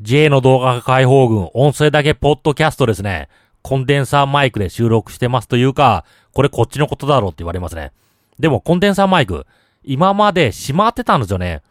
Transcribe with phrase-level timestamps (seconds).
[0.00, 3.28] J の動画解放軍、音声だけポッドキャストですね。
[3.62, 7.90] コンデンサーマイクで収録してますというか、これこっちのことだろうって言われますね。
[8.38, 9.44] でもコンデンサーマイク、
[9.82, 11.62] 今まで閉まってたんですよね。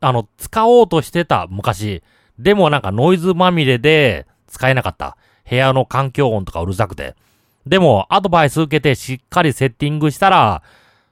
[0.00, 2.02] あの、使おうとしてた、昔。
[2.38, 5.18] でもなんかノイズまみれで使えなかった。
[5.48, 7.16] 部屋の環境音とかうるさくて。
[7.66, 10.62] でも、アドバイス受けてしっかりセッティングしたら、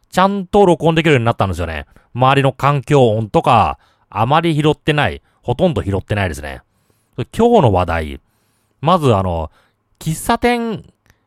[0.08, 1.84] ちゃんと録音できるようになったんですよね。
[2.14, 3.78] 周りの環境音とか、
[4.08, 5.20] あまり拾ってない。
[5.42, 6.62] ほとんど拾ってないですね。
[7.16, 8.20] 今日の話題。
[8.80, 9.50] まずあの、
[9.98, 10.84] 喫茶店、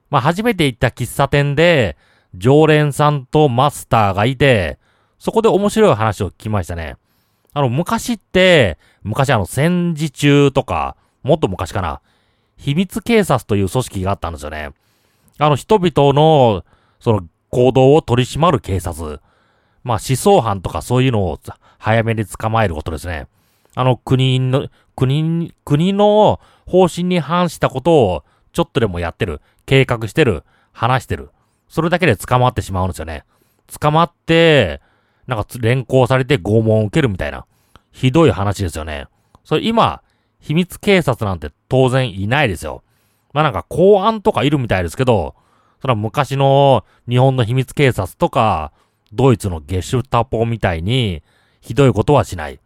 [0.10, 1.98] まあ、初めて行った喫茶店で、
[2.36, 4.80] 常連さんとマスターがいて、
[5.20, 6.98] そこで面白い話を聞きましたね。
[7.54, 12.02] あの、昔って、昔あの、戦時中とか、もっと昔かな、
[12.58, 14.72] 秘密警察という組織があったんですよね。
[15.38, 16.66] あの、人々の、
[17.00, 19.22] その、行動を取り締まる警察。
[19.84, 21.40] まあ、思想犯とかそういうのを
[21.78, 23.28] 早めに捕まえることですね。
[23.76, 31.32] あの、国の、国、国の方針に反したことをちょっとでもやってる、計画してる、話してる。
[31.68, 33.24] それだけで捕まってしまうんですよね。
[33.80, 34.82] 捕まって、
[35.28, 37.46] なんか連行されて拷問を受けるみたいな。
[37.92, 39.08] ひどい話ですよね。
[39.44, 40.02] それ今、
[40.40, 42.84] 秘密警察なんて当然いないですよ。
[43.34, 45.36] まあなんか公安とかいるみたいですけど、
[45.82, 48.72] それは昔の日本の秘密警察とか、
[49.12, 51.24] ドイツのゲシュタポみたいに、
[51.62, 52.60] ひどいことはしない。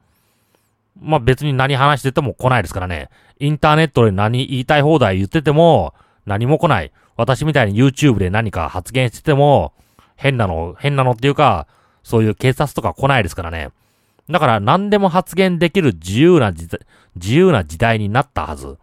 [1.02, 3.10] まあ別に何話してても来ないですからね。
[3.40, 5.94] インターネットで何言いたい放題言ってても、
[6.26, 6.92] 何も来ない。
[7.16, 9.74] 私みたいに YouTube で何か発言してても、
[10.16, 11.68] 変なの、変なのっていうか、
[12.04, 13.70] そういう警察とか来ないですからね。
[14.30, 18.78] だから何でも発言できる自由な自由な時代になったはず。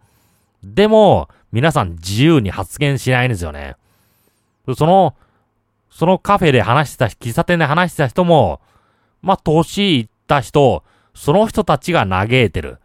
[0.63, 3.75] でも、皆さん自由に発言しないんですよね。
[4.75, 5.15] その、
[5.89, 8.59] そのカフェで話してた、喫茶店で話してた人も、
[9.21, 10.83] まあ、年いった人、
[11.15, 12.77] その人たちが嘆いてる。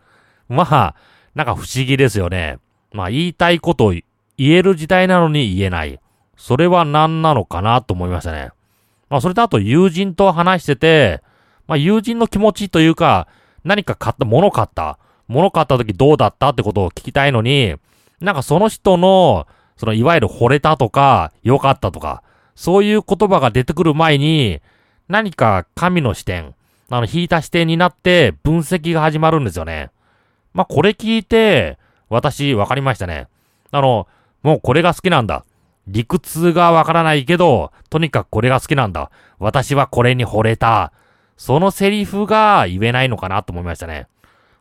[0.48, 0.95] まあ、
[1.34, 2.59] なんか不思議ですよね。
[2.92, 4.05] まあ、言いたいことを言
[4.39, 6.00] える時代なのに言えない。
[6.36, 8.51] それは何なのかなと思いましたね。
[9.11, 11.23] まあ、それとあと友人と話してて、
[11.67, 13.29] まあ、友人の気持ちというか、
[13.64, 14.98] 何か買った、物買った。
[15.29, 17.77] 物買った時どうだったってことを聞きたいのに、
[18.20, 19.46] なんかその人の、
[19.77, 22.23] そのいわゆる惚れたとか、良かったとか、
[22.55, 24.61] そういう言葉が出てくる前に、
[25.08, 26.55] 何か神の視点、
[26.90, 29.90] あの、引いた視点になって分析が始まるんですよね。
[30.52, 31.78] まあ、これ聞いて、
[32.08, 33.28] 私、わかりましたね。
[33.70, 34.08] あの、
[34.42, 35.45] もうこれが好きなんだ。
[35.86, 39.11] 理屈がわからないけど、とにかくこれが好きなんだ。
[39.39, 40.92] 私はこれに惚れた。
[41.36, 44.07] そのセリフが言えないのかなと思いましたね。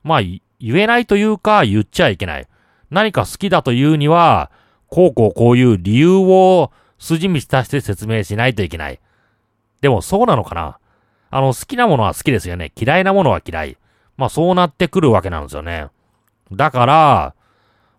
[0.03, 2.47] まあ、言えないというか、言っちゃいけない。
[2.90, 4.51] 何か好きだというには、
[4.88, 9.00] こうこうこういう理由を筋道足して説明しないといけない。
[9.81, 10.78] でもそうなのかな
[11.29, 12.72] あの、好きなものは好きですよね。
[12.75, 13.78] 嫌いなものは嫌い。
[14.17, 15.88] まあそうなってくるわけなんですよね。
[16.51, 17.35] だから、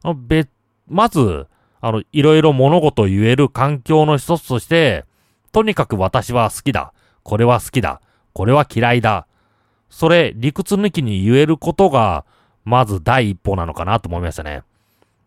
[0.03, 0.47] あの、べ、
[0.89, 1.47] まず、
[1.81, 5.05] あの、いろいろ物事を言える環境の一つとして、
[5.53, 6.93] とにかく私は好きだ。
[7.23, 8.01] これは好きだ。
[8.33, 9.27] これは嫌いだ。
[9.89, 12.25] それ、理屈抜きに言えることが、
[12.65, 14.63] まず第一歩なのかなと思いましたね。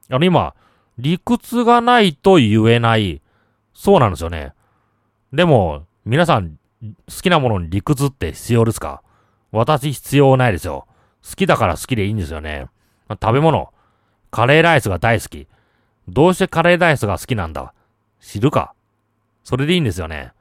[0.10, 0.54] あの、今、
[0.98, 3.22] 理屈がないと言えない。
[3.74, 4.54] そうなんですよね。
[5.34, 9.02] でも、皆さん、好きなものに理屈って必要ですか？
[9.52, 10.88] 私必要ないですよ。
[11.28, 12.68] 好きだから好きでいいんですよね。
[13.10, 13.72] 食べ物。
[14.32, 15.48] カレーライスが大好き。
[16.08, 17.74] どうしてカレーライスが好きなんだ？
[18.20, 18.74] 知るか？
[19.44, 20.34] それでいいんですよね。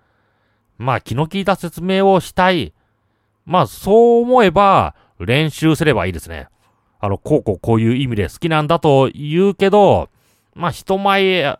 [0.79, 2.73] まあ気の利いた説明をしたい。
[3.45, 6.49] まあそう思えば練習すればいいですね。
[6.99, 10.09] あの、こうこうこういう意味で好きなんだと言うけど、
[10.55, 11.57] まあ人前、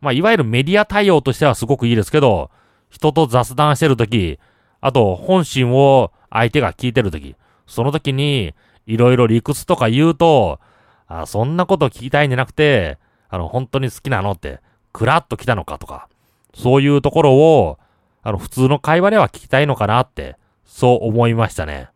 [0.00, 2.50] まあいわゆるメディア対応としてはすごくいいですけど、
[2.90, 4.38] 人と雑談してるとき、
[4.80, 7.36] あと本心を相手が聞いてるとき、
[7.66, 8.54] その時に
[8.86, 10.60] いろいろ理屈とか言うと、
[11.08, 12.98] あそんなこと聞きたいんじゃなくて、
[13.28, 14.60] あの、本当に好きなのって、
[14.92, 16.08] クラッと来たのかとか、
[16.54, 17.78] そういうところを、
[18.22, 21.88] あの、普通の会話では聞きたいのかなって、そう思いましたね。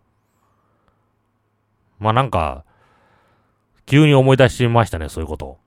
[1.98, 2.64] まあ、なんか、
[3.86, 5.58] 急に思い出しましたね、そういうこと。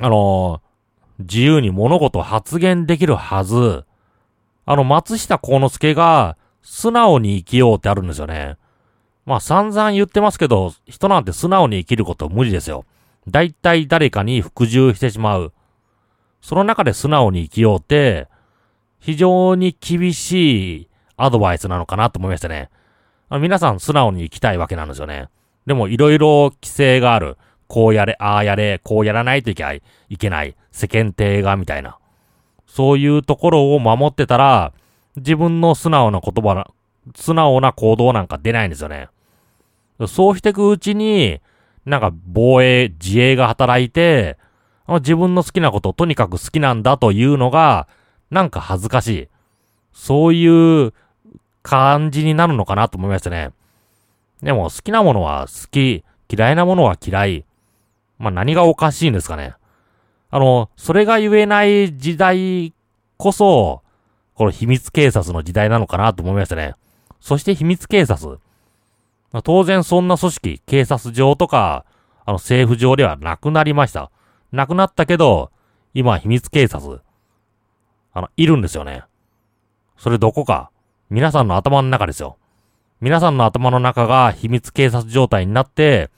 [0.00, 0.60] あの
[1.20, 3.84] 自由に物事を発言できるはず。
[4.66, 8.56] あの、松下幸之助が、素直に生きようってあるんですよね。
[9.26, 12.84] まあ散々言ってますけど、人なんて素直に生きること無理ですよ。
[13.28, 15.52] だいい誰かに服従してしまう。
[16.40, 18.28] その中で素直に生きようって、
[19.00, 22.70] 非常に厳しいアドバイスなのかなと思いましたね。
[23.30, 25.28] 皆さん素直に生きたいわけなんですよね。
[25.66, 27.36] でもいろいろ規制がある。
[27.66, 29.82] こうやれ、ああやれ、こうやらないといけない。
[30.10, 30.54] いけない。
[30.70, 31.98] 世間体が、みたいな。
[32.74, 34.72] そういうところを守ってたら、
[35.14, 36.72] 自分の素直な言葉、
[37.14, 39.10] 素直な行動なんか出ないんですよね。
[40.08, 41.40] そうしていくうちに、
[41.86, 44.38] なんか防衛、自衛が働いて、
[44.88, 47.86] 自分の好きなこととにかく好きなんだというのが、
[48.32, 49.28] なんか恥ずかしい。
[49.92, 50.92] そういう
[51.62, 53.50] 感じになるのかなと思いましたね。
[54.42, 57.44] でも好きなものは好き、嫌いなものは嫌い。
[58.18, 59.54] まあ何がおかしいんですかね。
[60.34, 62.74] あの、それが言えない時代
[63.18, 63.82] こそ、
[64.34, 66.74] この秘密警察の時代なのかなと思いましたね。
[67.20, 68.40] そして秘密警察。
[69.30, 71.84] まあ、当然そんな組織、警察上とか、
[72.24, 74.10] あの政府上ではなくなりました。
[74.50, 75.52] なくなったけど、
[75.92, 77.00] 今秘密警察、
[78.12, 79.04] あの、いるんですよね。
[79.96, 80.72] それどこか、
[81.10, 82.38] 皆さんの頭の中ですよ。
[83.00, 86.10] 皆さんの頭の中が秘密警察状態になって、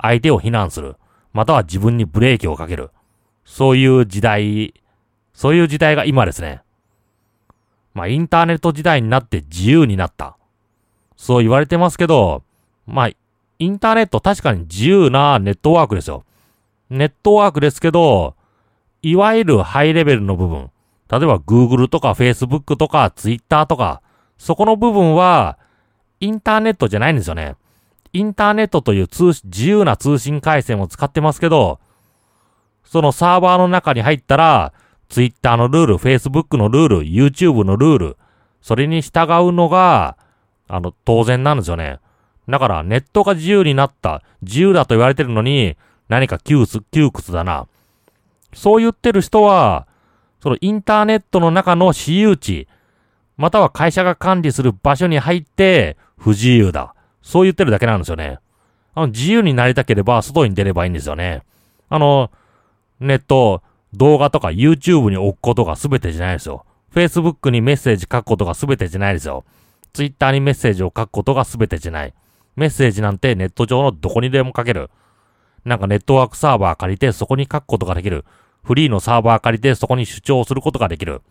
[0.00, 0.94] 相手を非難する。
[1.32, 2.92] または自分にブレーキをかける。
[3.48, 4.74] そういう時代、
[5.32, 6.60] そういう時代が今ですね。
[7.94, 10.36] まあ、インターネット時代になって自由になった。
[11.16, 12.42] そう言われてますけど、
[12.86, 13.10] まあ、
[13.58, 16.24] インターネット確かに自由なネットワークですよ。
[16.90, 18.36] ネットワークですけど、
[19.00, 20.70] いわゆるハイレベルの部分。
[21.10, 24.02] 例えば Google とか Facebook とか Twitter とか、
[24.36, 25.58] そこの部分は、
[26.20, 27.56] インターネットじゃないんですよね。
[28.12, 31.80] インターネットという通自由な通信回線を使ってますけど、
[32.88, 34.72] そのサーバーの中に入ったら、
[35.10, 38.16] Twitter のルール、Facebook のルール、YouTube のルール、
[38.62, 40.16] それに従うのが、
[40.68, 42.00] あの、当然なんですよね。
[42.48, 45.76] だからネットが自由になった、自由だと言われてるのに、
[46.08, 47.66] 何か窮屈、窮屈だな。
[48.54, 49.86] そう言ってる人は、
[50.42, 52.68] そのインターネットの中の私有地、
[53.36, 56.94] または会社が管理する場所に入って不自由だ。
[57.20, 58.38] そう言ってるだけなんですよね。
[58.94, 61.42] あの、自由になりたければ外に出ればいいんですよね。
[61.90, 62.30] あの、
[63.00, 63.62] ネット、
[63.94, 66.64] 動画とか YouTube に置くことが全てじゃないですよ。
[66.94, 69.44] Facebook にメッセージ書くことが全てじゃないですよ。
[69.92, 72.14] Twitter にメッセージを書くことが全てじゃない。
[72.56, 74.90] メッセージなんてネット上のどこにでも書ける。
[75.64, 78.24] なんかネットワークサーバー借りてそこに書くことができる。
[78.62, 81.22] フリーのサーバー借りてそこに主張することができる。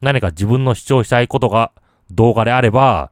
[0.00, 1.72] 何か自分の主張したいことが
[2.10, 3.10] 動画であれば、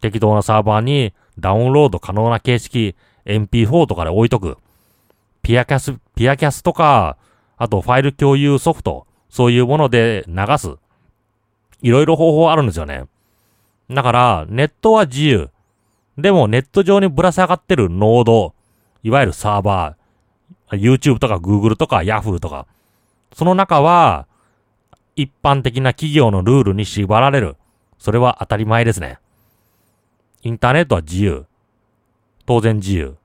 [0.00, 4.58] 適当なサーバーにダウンロード可能な形式 MP4 とかで置いとく。
[5.44, 7.18] ピアキャス、ピアキャスとか、
[7.58, 10.76] あとファイル共有ソフト、そういうもので流す。
[11.82, 13.04] いろいろ方法あるんですよね。
[13.90, 15.50] だから、ネットは自由。
[16.16, 18.54] でもネット上にぶら下がってるノード、
[19.02, 22.66] いわゆるサーバー、YouTube とか Google とか Yahoo とか、
[23.34, 24.26] その中は、
[25.14, 27.56] 一般的な企業のルールに縛られる。
[27.98, 29.18] それは当たり前ですね。
[30.42, 31.44] インターネットは自由。
[32.46, 33.16] 当然自由。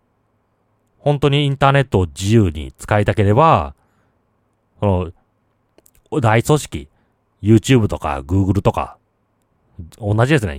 [1.00, 3.74] 本当にインターネットを自由に使いたければ、
[4.80, 5.14] こ
[6.12, 6.88] の、大組織、
[7.42, 8.98] YouTube とか Google とか、
[9.98, 10.54] 同じですね。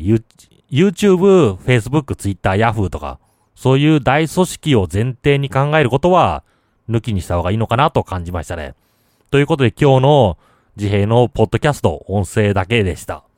[0.70, 3.18] YouTube、Facebook、Twitter、Yahoo とか、
[3.54, 6.42] そういう大組織を前提に考えることは、
[6.88, 8.74] 抜きにした方がいいのかなと感じましたね。
[9.30, 10.38] ということで今日の
[10.76, 13.29] 自閉のポッドキャスト音声だけでした。